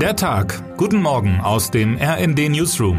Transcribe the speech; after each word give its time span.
Der 0.00 0.14
Tag. 0.14 0.76
Guten 0.76 1.00
Morgen 1.00 1.40
aus 1.40 1.70
dem 1.70 1.96
RND 1.96 2.50
Newsroom. 2.50 2.98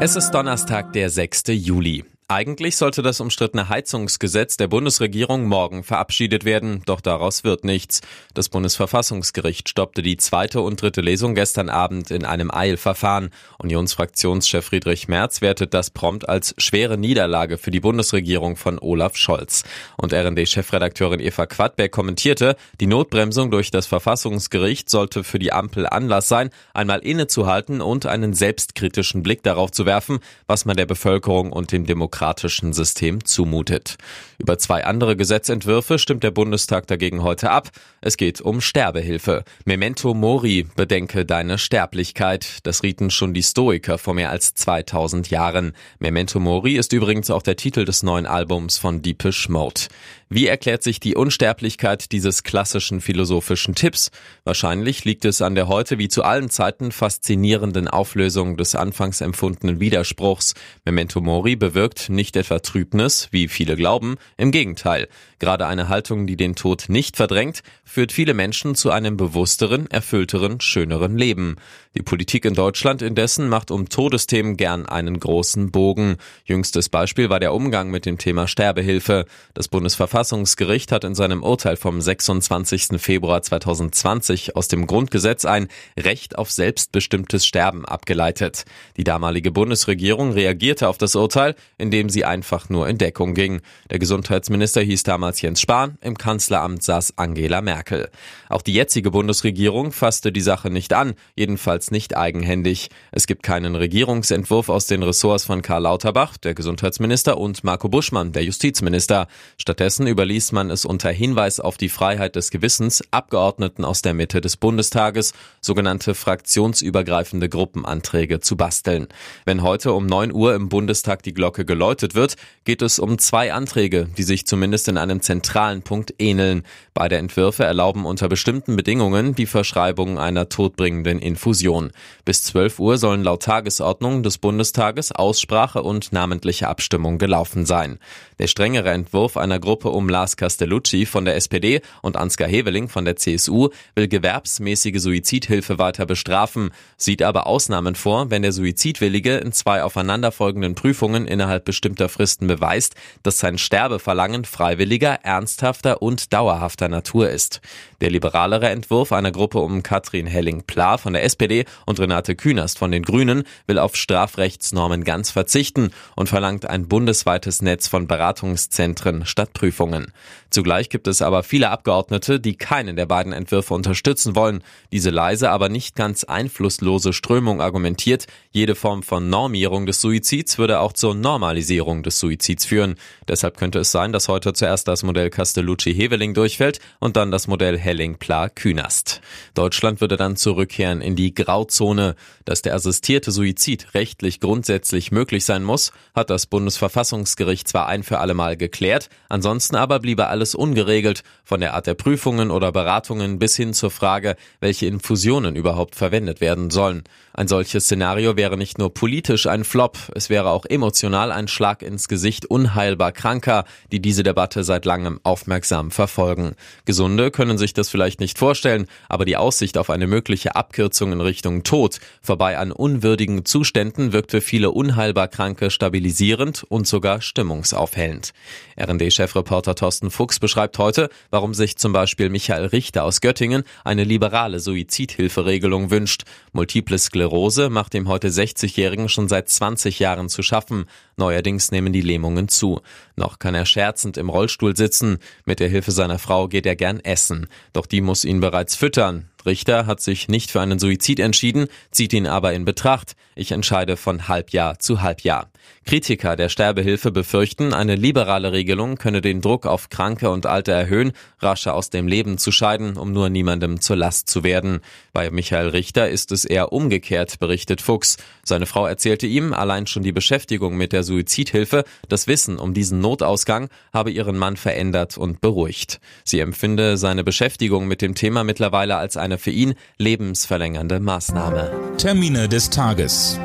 Es 0.00 0.16
ist 0.16 0.32
Donnerstag, 0.32 0.92
der 0.94 1.08
6. 1.10 1.44
Juli. 1.50 2.04
Eigentlich 2.34 2.76
sollte 2.76 3.02
das 3.02 3.20
umstrittene 3.20 3.68
Heizungsgesetz 3.68 4.56
der 4.56 4.66
Bundesregierung 4.66 5.44
morgen 5.44 5.84
verabschiedet 5.84 6.44
werden, 6.44 6.82
doch 6.84 7.00
daraus 7.00 7.44
wird 7.44 7.62
nichts. 7.62 8.00
Das 8.34 8.48
Bundesverfassungsgericht 8.48 9.68
stoppte 9.68 10.02
die 10.02 10.16
zweite 10.16 10.60
und 10.60 10.82
dritte 10.82 11.00
Lesung 11.00 11.36
gestern 11.36 11.68
Abend 11.68 12.10
in 12.10 12.24
einem 12.24 12.50
Eilverfahren. 12.50 13.30
Unionsfraktionschef 13.58 14.64
Friedrich 14.64 15.06
Merz 15.06 15.42
wertet 15.42 15.74
das 15.74 15.90
prompt 15.90 16.28
als 16.28 16.56
schwere 16.58 16.98
Niederlage 16.98 17.56
für 17.56 17.70
die 17.70 17.78
Bundesregierung 17.78 18.56
von 18.56 18.80
Olaf 18.80 19.14
Scholz. 19.14 19.62
Und 19.96 20.12
RND-Chefredakteurin 20.12 21.20
Eva 21.20 21.46
Quadbeck 21.46 21.92
kommentierte, 21.92 22.56
die 22.80 22.88
Notbremsung 22.88 23.52
durch 23.52 23.70
das 23.70 23.86
Verfassungsgericht 23.86 24.90
sollte 24.90 25.22
für 25.22 25.38
die 25.38 25.52
Ampel 25.52 25.86
Anlass 25.86 26.26
sein, 26.26 26.50
einmal 26.72 26.98
innezuhalten 26.98 27.80
und 27.80 28.06
einen 28.06 28.34
selbstkritischen 28.34 29.22
Blick 29.22 29.44
darauf 29.44 29.70
zu 29.70 29.86
werfen, 29.86 30.18
was 30.48 30.64
man 30.64 30.76
der 30.76 30.86
Bevölkerung 30.86 31.52
und 31.52 31.70
dem 31.70 31.86
Demokraten 31.86 32.23
demokratischen 32.24 32.72
System 32.72 33.24
zumutet. 33.24 33.96
Über 34.38 34.58
zwei 34.58 34.84
andere 34.84 35.14
Gesetzentwürfe 35.14 35.98
stimmt 35.98 36.24
der 36.24 36.30
Bundestag 36.30 36.86
dagegen 36.86 37.22
heute 37.22 37.50
ab. 37.50 37.70
Es 38.00 38.16
geht 38.16 38.40
um 38.40 38.62
Sterbehilfe. 38.62 39.44
Memento 39.66 40.14
Mori, 40.14 40.66
bedenke 40.74 41.26
deine 41.26 41.58
Sterblichkeit. 41.58 42.58
Das 42.62 42.82
rieten 42.82 43.10
schon 43.10 43.34
die 43.34 43.42
Stoiker 43.42 43.98
vor 43.98 44.14
mehr 44.14 44.30
als 44.30 44.54
2000 44.54 45.28
Jahren. 45.28 45.72
Memento 45.98 46.40
Mori 46.40 46.76
ist 46.76 46.94
übrigens 46.94 47.30
auch 47.30 47.42
der 47.42 47.56
Titel 47.56 47.84
des 47.84 48.02
neuen 48.02 48.26
Albums 48.26 48.78
von 48.78 49.02
Deepish 49.02 49.50
Mode. 49.50 49.82
Wie 50.30 50.46
erklärt 50.46 50.82
sich 50.82 51.00
die 51.00 51.14
Unsterblichkeit 51.14 52.10
dieses 52.10 52.42
klassischen 52.42 53.00
philosophischen 53.00 53.74
Tipps? 53.74 54.10
Wahrscheinlich 54.44 55.04
liegt 55.04 55.24
es 55.26 55.42
an 55.42 55.54
der 55.54 55.68
heute 55.68 55.98
wie 55.98 56.08
zu 56.08 56.22
allen 56.24 56.48
Zeiten 56.48 56.92
faszinierenden 56.92 57.88
Auflösung 57.88 58.56
des 58.56 58.74
anfangs 58.74 59.20
empfundenen 59.20 59.80
Widerspruchs. 59.80 60.54
Memento 60.84 61.20
Mori 61.20 61.56
bewirkt 61.56 62.08
nicht 62.08 62.36
etwa 62.36 62.58
Trübnis, 62.58 63.28
wie 63.32 63.48
viele 63.48 63.76
glauben, 63.76 64.16
im 64.38 64.50
Gegenteil. 64.50 65.08
Gerade 65.38 65.66
eine 65.66 65.88
Haltung, 65.88 66.26
die 66.26 66.36
den 66.36 66.54
Tod 66.54 66.86
nicht 66.88 67.16
verdrängt, 67.16 67.62
führt 67.84 68.10
viele 68.10 68.32
Menschen 68.32 68.74
zu 68.74 68.90
einem 68.90 69.18
bewussteren, 69.18 69.90
erfüllteren, 69.90 70.60
schöneren 70.60 71.18
Leben. 71.18 71.56
Die 71.96 72.02
Politik 72.02 72.44
in 72.44 72.54
Deutschland 72.54 73.02
indessen 73.02 73.48
macht 73.48 73.70
um 73.70 73.88
Todesthemen 73.88 74.56
gern 74.56 74.86
einen 74.86 75.20
großen 75.20 75.70
Bogen. 75.70 76.16
Jüngstes 76.44 76.88
Beispiel 76.88 77.28
war 77.30 77.40
der 77.40 77.52
Umgang 77.52 77.90
mit 77.90 78.06
dem 78.06 78.18
Thema 78.18 78.48
Sterbehilfe. 78.48 79.26
Das 79.52 79.68
Bundesverfassungsgericht 79.68 80.23
hat 80.32 81.04
in 81.04 81.14
seinem 81.14 81.42
Urteil 81.42 81.76
vom 81.76 82.00
26. 82.00 83.00
Februar 83.00 83.42
2020 83.42 84.56
aus 84.56 84.68
dem 84.68 84.86
Grundgesetz 84.86 85.44
ein 85.44 85.68
Recht 85.98 86.38
auf 86.38 86.50
selbstbestimmtes 86.50 87.46
Sterben 87.46 87.84
abgeleitet. 87.84 88.64
Die 88.96 89.04
damalige 89.04 89.50
Bundesregierung 89.50 90.32
reagierte 90.32 90.88
auf 90.88 90.98
das 90.98 91.16
Urteil, 91.16 91.54
indem 91.78 92.08
sie 92.08 92.24
einfach 92.24 92.68
nur 92.68 92.88
in 92.88 92.98
Deckung 92.98 93.34
ging. 93.34 93.60
Der 93.90 93.98
Gesundheitsminister 93.98 94.80
hieß 94.80 95.02
damals 95.02 95.40
Jens 95.40 95.60
Spahn, 95.60 95.98
im 96.00 96.16
Kanzleramt 96.16 96.82
saß 96.82 97.14
Angela 97.16 97.60
Merkel. 97.60 98.10
Auch 98.48 98.62
die 98.62 98.74
jetzige 98.74 99.10
Bundesregierung 99.10 99.92
fasste 99.92 100.32
die 100.32 100.40
Sache 100.40 100.70
nicht 100.70 100.92
an, 100.92 101.14
jedenfalls 101.34 101.90
nicht 101.90 102.16
eigenhändig. 102.16 102.88
Es 103.12 103.26
gibt 103.26 103.42
keinen 103.42 103.74
Regierungsentwurf 103.74 104.68
aus 104.68 104.86
den 104.86 105.02
Ressorts 105.02 105.44
von 105.44 105.62
Karl 105.62 105.82
Lauterbach, 105.82 106.36
der 106.36 106.54
Gesundheitsminister, 106.54 107.38
und 107.38 107.64
Marco 107.64 107.88
Buschmann, 107.88 108.32
der 108.32 108.44
Justizminister. 108.44 109.28
Stattdessen 109.58 110.03
überließ 110.06 110.52
man 110.52 110.70
es 110.70 110.84
unter 110.84 111.10
Hinweis 111.10 111.60
auf 111.60 111.76
die 111.76 111.88
Freiheit 111.88 112.36
des 112.36 112.50
Gewissens 112.50 113.02
Abgeordneten 113.10 113.84
aus 113.84 114.02
der 114.02 114.14
Mitte 114.14 114.40
des 114.40 114.56
Bundestages, 114.56 115.32
sogenannte 115.60 116.14
fraktionsübergreifende 116.14 117.48
Gruppenanträge 117.48 118.40
zu 118.40 118.56
basteln. 118.56 119.08
Wenn 119.44 119.62
heute 119.62 119.92
um 119.92 120.06
9 120.06 120.32
Uhr 120.32 120.54
im 120.54 120.68
Bundestag 120.68 121.22
die 121.22 121.34
Glocke 121.34 121.64
geläutet 121.64 122.14
wird, 122.14 122.36
geht 122.64 122.82
es 122.82 122.98
um 122.98 123.18
zwei 123.18 123.52
Anträge, 123.52 124.08
die 124.16 124.22
sich 124.22 124.46
zumindest 124.46 124.88
in 124.88 124.98
einem 124.98 125.20
zentralen 125.20 125.82
Punkt 125.82 126.14
ähneln. 126.18 126.62
Beide 126.94 127.16
Entwürfe 127.16 127.64
erlauben 127.64 128.06
unter 128.06 128.28
bestimmten 128.28 128.76
Bedingungen 128.76 129.34
die 129.34 129.46
Verschreibung 129.46 130.18
einer 130.18 130.48
todbringenden 130.48 131.18
Infusion. 131.18 131.90
Bis 132.24 132.42
12 132.44 132.78
Uhr 132.78 132.98
sollen 132.98 133.22
laut 133.22 133.42
Tagesordnung 133.42 134.22
des 134.22 134.38
Bundestages 134.38 135.12
Aussprache 135.12 135.82
und 135.82 136.12
namentliche 136.12 136.68
Abstimmung 136.68 137.18
gelaufen 137.18 137.66
sein. 137.66 137.98
Der 138.38 138.46
strengere 138.46 138.90
Entwurf 138.90 139.36
einer 139.36 139.58
Gruppe 139.58 139.90
um 139.94 140.08
Lars 140.08 140.36
Castellucci 140.36 141.06
von 141.06 141.24
der 141.24 141.36
SPD 141.36 141.80
und 142.02 142.16
Ansgar 142.16 142.48
Heveling 142.48 142.88
von 142.88 143.04
der 143.04 143.16
CSU 143.16 143.70
will 143.94 144.08
gewerbsmäßige 144.08 145.00
Suizidhilfe 145.00 145.78
weiter 145.78 146.06
bestrafen, 146.06 146.70
sieht 146.96 147.22
aber 147.22 147.46
Ausnahmen 147.46 147.94
vor, 147.94 148.30
wenn 148.30 148.42
der 148.42 148.52
Suizidwillige 148.52 149.36
in 149.36 149.52
zwei 149.52 149.82
aufeinanderfolgenden 149.82 150.74
Prüfungen 150.74 151.26
innerhalb 151.26 151.64
bestimmter 151.64 152.08
Fristen 152.08 152.46
beweist, 152.46 152.94
dass 153.22 153.38
sein 153.38 153.58
Sterbeverlangen 153.58 154.44
freiwilliger, 154.44 155.20
ernsthafter 155.22 156.02
und 156.02 156.32
dauerhafter 156.32 156.88
Natur 156.88 157.30
ist. 157.30 157.60
Der 158.04 158.10
liberalere 158.10 158.68
Entwurf 158.68 159.12
einer 159.12 159.32
Gruppe 159.32 159.60
um 159.60 159.82
Katrin 159.82 160.26
Helling-Pla 160.26 160.98
von 160.98 161.14
der 161.14 161.24
SPD 161.24 161.64
und 161.86 161.98
Renate 161.98 162.36
Künast 162.36 162.76
von 162.76 162.90
den 162.90 163.02
Grünen 163.02 163.44
will 163.66 163.78
auf 163.78 163.96
Strafrechtsnormen 163.96 165.04
ganz 165.04 165.30
verzichten 165.30 165.88
und 166.14 166.28
verlangt 166.28 166.68
ein 166.68 166.86
bundesweites 166.86 167.62
Netz 167.62 167.88
von 167.88 168.06
Beratungszentren 168.06 169.24
statt 169.24 169.54
Prüfungen. 169.54 170.12
Zugleich 170.50 170.90
gibt 170.90 171.08
es 171.08 171.22
aber 171.22 171.42
viele 171.44 171.70
Abgeordnete, 171.70 172.40
die 172.40 172.56
keinen 172.56 172.94
der 172.94 173.06
beiden 173.06 173.32
Entwürfe 173.32 173.72
unterstützen 173.72 174.36
wollen. 174.36 174.62
Diese 174.92 175.08
leise, 175.08 175.50
aber 175.50 175.70
nicht 175.70 175.96
ganz 175.96 176.24
einflusslose 176.24 177.14
Strömung 177.14 177.62
argumentiert, 177.62 178.26
jede 178.52 178.74
Form 178.74 179.02
von 179.02 179.30
Normierung 179.30 179.86
des 179.86 180.02
Suizids 180.02 180.58
würde 180.58 180.80
auch 180.80 180.92
zur 180.92 181.14
Normalisierung 181.14 182.02
des 182.02 182.20
Suizids 182.20 182.66
führen. 182.66 182.96
Deshalb 183.26 183.56
könnte 183.56 183.78
es 183.78 183.90
sein, 183.90 184.12
dass 184.12 184.28
heute 184.28 184.52
zuerst 184.52 184.86
das 184.88 185.02
Modell 185.02 185.30
Castellucci-Heveling 185.30 186.34
durchfällt 186.34 186.80
und 187.00 187.16
dann 187.16 187.30
das 187.30 187.48
Modell 187.48 187.78
Helling-Pla-Künast. 187.94 189.20
Deutschland 189.54 190.00
würde 190.00 190.16
dann 190.16 190.36
zurückkehren 190.36 191.00
in 191.00 191.14
die 191.16 191.32
Grauzone. 191.32 192.16
Dass 192.44 192.60
der 192.60 192.74
assistierte 192.74 193.30
Suizid 193.30 193.94
rechtlich 193.94 194.40
grundsätzlich 194.40 195.12
möglich 195.12 195.44
sein 195.44 195.62
muss, 195.62 195.92
hat 196.14 196.28
das 196.28 196.46
Bundesverfassungsgericht 196.46 197.68
zwar 197.68 197.86
ein 197.86 198.02
für 198.02 198.18
alle 198.18 198.34
Mal 198.34 198.56
geklärt, 198.56 199.08
ansonsten 199.28 199.76
aber 199.76 200.00
bliebe 200.00 200.26
alles 200.26 200.54
ungeregelt, 200.54 201.22
von 201.44 201.60
der 201.60 201.74
Art 201.74 201.86
der 201.86 201.94
Prüfungen 201.94 202.50
oder 202.50 202.72
Beratungen 202.72 203.38
bis 203.38 203.56
hin 203.56 203.72
zur 203.72 203.90
Frage, 203.90 204.36
welche 204.60 204.86
Infusionen 204.86 205.56
überhaupt 205.56 205.94
verwendet 205.94 206.40
werden 206.40 206.70
sollen. 206.70 207.04
Ein 207.32 207.48
solches 207.48 207.84
Szenario 207.84 208.36
wäre 208.36 208.56
nicht 208.56 208.78
nur 208.78 208.94
politisch 208.94 209.46
ein 209.46 209.64
Flop, 209.64 209.98
es 210.14 210.30
wäre 210.30 210.50
auch 210.50 210.64
emotional 210.66 211.32
ein 211.32 211.48
Schlag 211.48 211.82
ins 211.82 212.08
Gesicht 212.08 212.46
unheilbar 212.46 213.12
Kranker, 213.12 213.64
die 213.90 214.00
diese 214.00 214.22
Debatte 214.22 214.64
seit 214.64 214.84
langem 214.84 215.18
aufmerksam 215.22 215.90
verfolgen. 215.90 216.54
Gesunde 216.84 217.30
können 217.30 217.58
sich 217.58 217.72
das 217.72 217.83
vielleicht 217.88 218.20
nicht 218.20 218.38
vorstellen, 218.38 218.86
aber 219.08 219.24
die 219.24 219.36
Aussicht 219.36 219.78
auf 219.78 219.90
eine 219.90 220.06
mögliche 220.06 220.56
Abkürzung 220.56 221.12
in 221.12 221.20
Richtung 221.20 221.62
Tod 221.62 222.00
vorbei 222.22 222.58
an 222.58 222.72
unwürdigen 222.72 223.44
Zuständen 223.44 224.12
wirkt 224.12 224.30
für 224.30 224.40
viele 224.40 224.70
unheilbar 224.70 225.28
Kranke 225.28 225.70
stabilisierend 225.70 226.64
und 226.68 226.86
sogar 226.86 227.20
stimmungsaufhellend. 227.20 228.32
RND-Chefreporter 228.78 229.74
Thorsten 229.74 230.10
Fuchs 230.10 230.38
beschreibt 230.38 230.78
heute, 230.78 231.08
warum 231.30 231.54
sich 231.54 231.76
zum 231.76 231.92
Beispiel 231.92 232.28
Michael 232.28 232.66
Richter 232.66 233.04
aus 233.04 233.20
Göttingen 233.20 233.64
eine 233.84 234.04
liberale 234.04 234.60
Suizidhilferegelung 234.60 235.90
wünscht. 235.90 236.24
Multiple 236.52 236.98
Sklerose 236.98 237.70
macht 237.70 237.94
dem 237.94 238.08
heute 238.08 238.28
60-Jährigen 238.28 239.08
schon 239.08 239.28
seit 239.28 239.48
20 239.48 239.98
Jahren 239.98 240.28
zu 240.28 240.42
schaffen. 240.42 240.86
Neuerdings 241.16 241.70
nehmen 241.70 241.92
die 241.92 242.00
Lähmungen 242.00 242.48
zu. 242.48 242.80
Noch 243.16 243.38
kann 243.38 243.54
er 243.54 243.66
scherzend 243.66 244.16
im 244.16 244.28
Rollstuhl 244.28 244.76
sitzen. 244.76 245.18
Mit 245.44 245.60
der 245.60 245.68
Hilfe 245.68 245.92
seiner 245.92 246.18
Frau 246.18 246.48
geht 246.48 246.66
er 246.66 246.76
gern 246.76 247.00
essen. 247.00 247.46
Doch 247.72 247.86
die 247.86 248.00
muss 248.00 248.24
ihn 248.24 248.40
bereits 248.40 248.74
füttern. 248.74 249.28
Richter 249.46 249.86
hat 249.86 250.00
sich 250.00 250.28
nicht 250.28 250.50
für 250.50 250.60
einen 250.60 250.78
Suizid 250.78 251.20
entschieden, 251.20 251.66
zieht 251.90 252.12
ihn 252.12 252.26
aber 252.26 252.54
in 252.54 252.64
Betracht. 252.64 253.14
Ich 253.34 253.52
entscheide 253.52 253.96
von 253.96 254.28
Halbjahr 254.28 254.78
zu 254.78 255.02
Halbjahr. 255.02 255.50
Kritiker 255.84 256.36
der 256.36 256.48
Sterbehilfe 256.48 257.10
befürchten, 257.10 257.74
eine 257.74 257.94
liberale 257.94 258.52
Regelung 258.52 258.96
könne 258.96 259.20
den 259.20 259.40
Druck 259.40 259.66
auf 259.66 259.90
Kranke 259.90 260.30
und 260.30 260.46
Alte 260.46 260.72
erhöhen, 260.72 261.12
rascher 261.40 261.74
aus 261.74 261.90
dem 261.90 262.08
Leben 262.08 262.38
zu 262.38 262.52
scheiden, 262.52 262.96
um 262.96 263.12
nur 263.12 263.28
niemandem 263.28 263.80
zur 263.80 263.96
Last 263.96 264.28
zu 264.28 264.44
werden. 264.44 264.80
Bei 265.12 265.30
Michael 265.30 265.68
Richter 265.68 266.08
ist 266.08 266.32
es 266.32 266.44
eher 266.44 266.72
umgekehrt, 266.72 267.38
berichtet 267.38 267.82
Fuchs. 267.82 268.16
Seine 268.42 268.66
Frau 268.66 268.86
erzählte 268.86 269.26
ihm, 269.26 269.52
allein 269.52 269.86
schon 269.86 270.02
die 270.02 270.12
Beschäftigung 270.12 270.76
mit 270.76 270.92
der 270.92 271.02
Suizidhilfe, 271.02 271.84
das 272.08 272.26
Wissen 272.26 272.58
um 272.58 272.72
diesen 272.72 273.00
Notausgang 273.00 273.68
habe 273.92 274.10
ihren 274.10 274.38
Mann 274.38 274.56
verändert 274.56 275.18
und 275.18 275.40
beruhigt. 275.40 276.00
Sie 276.24 276.40
empfinde 276.40 276.96
seine 276.96 277.24
Beschäftigung 277.24 277.86
mit 277.86 278.00
dem 278.00 278.14
Thema 278.14 278.42
mittlerweile 278.44 278.96
als 278.96 279.16
eine 279.16 279.38
für 279.38 279.50
ihn, 279.50 279.74
lebensverlängernde 279.98 281.00
Maßnahme. 281.00 281.70
Termine 281.98 282.48
des 282.48 282.70
Tages. 282.70 283.38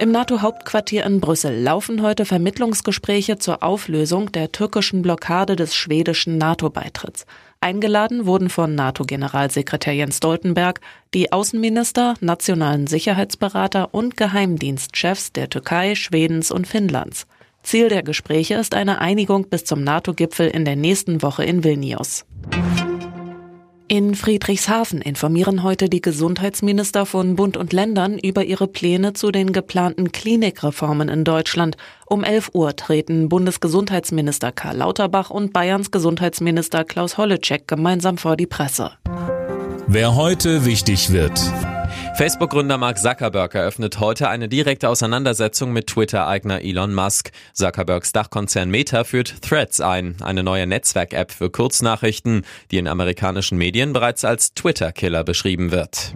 Im 0.00 0.12
NATO-Hauptquartier 0.12 1.04
in 1.04 1.20
Brüssel 1.20 1.60
laufen 1.60 2.02
heute 2.02 2.24
Vermittlungsgespräche 2.24 3.38
zur 3.38 3.64
Auflösung 3.64 4.30
der 4.30 4.52
türkischen 4.52 5.02
Blockade 5.02 5.56
des 5.56 5.74
schwedischen 5.74 6.38
NATO-Beitritts. 6.38 7.26
Eingeladen 7.60 8.24
wurden 8.24 8.48
von 8.48 8.76
NATO-Generalsekretär 8.76 9.94
Jens 9.94 10.18
Stoltenberg 10.18 10.80
die 11.14 11.32
Außenminister, 11.32 12.14
nationalen 12.20 12.86
Sicherheitsberater 12.86 13.92
und 13.92 14.16
Geheimdienstchefs 14.16 15.32
der 15.32 15.50
Türkei, 15.50 15.96
Schwedens 15.96 16.52
und 16.52 16.68
Finnlands. 16.68 17.26
Ziel 17.64 17.88
der 17.88 18.04
Gespräche 18.04 18.54
ist 18.54 18.74
eine 18.74 19.00
Einigung 19.00 19.48
bis 19.48 19.64
zum 19.64 19.82
NATO-Gipfel 19.82 20.48
in 20.48 20.64
der 20.64 20.76
nächsten 20.76 21.22
Woche 21.22 21.44
in 21.44 21.64
Vilnius. 21.64 22.24
In 23.90 24.14
Friedrichshafen 24.14 25.00
informieren 25.00 25.62
heute 25.62 25.88
die 25.88 26.02
Gesundheitsminister 26.02 27.06
von 27.06 27.36
Bund 27.36 27.56
und 27.56 27.72
Ländern 27.72 28.18
über 28.18 28.44
ihre 28.44 28.68
Pläne 28.68 29.14
zu 29.14 29.30
den 29.30 29.54
geplanten 29.54 30.12
Klinikreformen 30.12 31.08
in 31.08 31.24
Deutschland. 31.24 31.78
Um 32.04 32.22
11 32.22 32.50
Uhr 32.52 32.76
treten 32.76 33.30
Bundesgesundheitsminister 33.30 34.52
Karl 34.52 34.76
Lauterbach 34.76 35.30
und 35.30 35.54
Bayerns 35.54 35.90
Gesundheitsminister 35.90 36.84
Klaus 36.84 37.16
Holleczek 37.16 37.66
gemeinsam 37.66 38.18
vor 38.18 38.36
die 38.36 38.46
Presse. 38.46 38.92
Wer 39.86 40.14
heute 40.14 40.66
wichtig 40.66 41.10
wird. 41.10 41.40
Facebook-Gründer 42.18 42.78
Mark 42.78 42.98
Zuckerberg 42.98 43.54
eröffnet 43.54 44.00
heute 44.00 44.28
eine 44.28 44.48
direkte 44.48 44.88
Auseinandersetzung 44.88 45.72
mit 45.72 45.86
Twitter-Eigner 45.86 46.62
Elon 46.62 46.92
Musk. 46.92 47.30
Zuckerbergs 47.52 48.10
Dachkonzern 48.10 48.70
Meta 48.70 49.04
führt 49.04 49.40
Threads 49.40 49.80
ein, 49.80 50.16
eine 50.20 50.42
neue 50.42 50.66
Netzwerk-App 50.66 51.30
für 51.30 51.48
Kurznachrichten, 51.48 52.44
die 52.72 52.78
in 52.78 52.88
amerikanischen 52.88 53.56
Medien 53.56 53.92
bereits 53.92 54.24
als 54.24 54.52
Twitter-Killer 54.52 55.22
beschrieben 55.22 55.70
wird. 55.70 56.12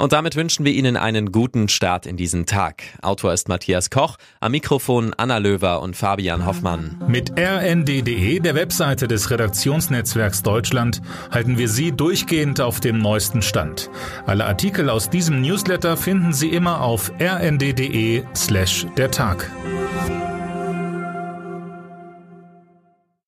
Und 0.00 0.14
damit 0.14 0.34
wünschen 0.34 0.64
wir 0.64 0.72
Ihnen 0.72 0.96
einen 0.96 1.30
guten 1.30 1.68
Start 1.68 2.06
in 2.06 2.16
diesen 2.16 2.46
Tag. 2.46 2.84
Autor 3.02 3.34
ist 3.34 3.50
Matthias 3.50 3.90
Koch, 3.90 4.16
am 4.40 4.52
Mikrofon 4.52 5.12
Anna 5.14 5.36
Löwer 5.36 5.82
und 5.82 5.94
Fabian 5.94 6.46
Hoffmann. 6.46 6.96
Mit 7.06 7.38
rnd.de, 7.38 8.40
der 8.40 8.54
Webseite 8.54 9.08
des 9.08 9.30
Redaktionsnetzwerks 9.30 10.42
Deutschland, 10.42 11.02
halten 11.30 11.58
wir 11.58 11.68
Sie 11.68 11.92
durchgehend 11.92 12.62
auf 12.62 12.80
dem 12.80 12.96
neuesten 12.96 13.42
Stand. 13.42 13.90
Alle 14.24 14.46
Artikel 14.46 14.88
aus 14.88 15.10
diesem 15.10 15.42
Newsletter 15.42 15.98
finden 15.98 16.32
Sie 16.32 16.48
immer 16.48 16.80
auf 16.80 17.12
rnd.de 17.20 18.22
slash 18.34 18.86
der 18.96 19.10
Tag. 19.10 19.50